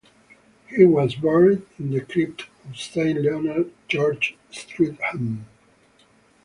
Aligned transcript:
He 0.67 0.83
was 0.83 1.13
buried 1.13 1.61
in 1.77 1.91
the 1.91 2.01
crypt 2.01 2.47
of 2.67 2.79
Saint 2.79 3.21
Leonards 3.21 3.69
Church, 3.87 4.35
Streatham. 4.49 5.45